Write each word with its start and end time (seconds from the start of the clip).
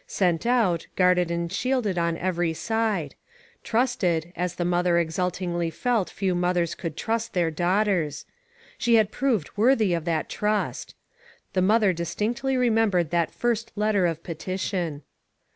Sent 0.07 0.47
out, 0.47 0.87
guarded 0.95 1.29
and 1.29 1.51
shielded 1.53 1.95
on 1.95 2.17
every 2.17 2.53
side. 2.55 3.13
Trusted, 3.63 4.33
as 4.35 4.55
the 4.55 4.65
mother 4.65 4.97
exultingly 4.97 5.69
felt 5.69 6.09
few 6.09 6.33
mothers 6.33 6.73
could 6.73 6.97
trust 6.97 7.33
their 7.33 7.51
daughters. 7.51 8.25
She 8.79 8.95
had 8.95 9.11
proved 9.11 9.51
worthy 9.55 9.93
of 9.93 10.05
the 10.05 10.25
trust. 10.27 10.95
The 11.53 11.61
mother 11.61 11.93
distinctly 11.93 12.57
remembered 12.57 13.11
that 13.11 13.29
first 13.29 13.71
letter 13.75 14.07
of 14.07 14.23
petition. 14.23 15.03